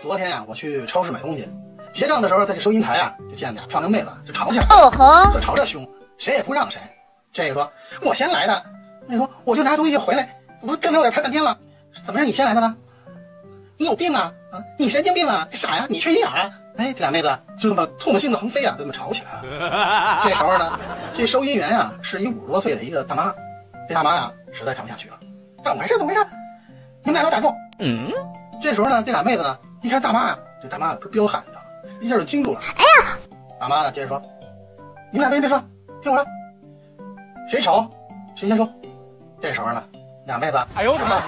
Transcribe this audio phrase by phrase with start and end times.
[0.00, 1.48] 昨天呀、我去超市买东西，
[1.92, 5.88] 结账的时候，在这收银台啊，就见俩漂亮妹子就吵起来了，哦吼，可吵着凶，
[6.18, 6.80] 谁也不让谁。
[7.32, 8.62] 这个说我先来的，
[9.06, 11.56] 那说我就拿东西回来，我不跟他有点拍半天了，
[12.04, 12.76] 怎么是你先来的呢？
[13.78, 14.62] 你有病啊啊！
[14.78, 15.48] 你神经病啊！
[15.50, 15.86] 你傻呀！
[15.88, 16.50] 你缺心眼儿啊！
[16.76, 20.20] 哎，这俩妹子就这么唾沫星子横飞啊，就这么吵起来了。
[20.22, 20.78] 这时候呢，
[21.14, 23.34] 这收银员呀、是一五十多岁的一个大妈，
[23.88, 25.18] 这大妈呀实在看不下去了，
[25.64, 25.96] 怎么回事？
[25.98, 26.26] 怎么回事？
[27.04, 27.54] 你们俩都打住！
[27.78, 28.12] 嗯，
[28.60, 32.60] 这时候呢，这俩妹子呢，一看大妈呀，这大妈不是彪悍的，一下就惊住了。
[32.60, 33.18] 哎呀！
[33.58, 34.22] 大妈呢，接着说
[35.10, 35.62] ：“你们俩先别说，
[36.00, 36.26] 听我说，
[37.50, 37.88] 谁丑
[38.36, 38.68] 谁先说。”
[39.40, 39.82] 这时候呢，
[40.26, 41.20] 俩妹子，哎呦我的妈